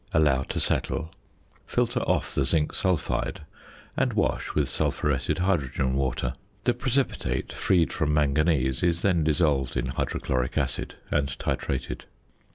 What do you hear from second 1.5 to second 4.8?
filter off the zinc sulphide and wash with